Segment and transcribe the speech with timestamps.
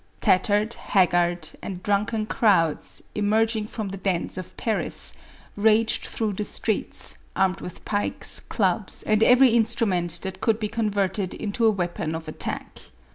[0.19, 5.13] Tattered, haggard, and drunken crowds, emerging from the dens of Pans,
[5.55, 10.69] raged through the streets, armed with pikes, clubs, and every instru ment that could be
[10.69, 12.79] converted into a weapon of attack.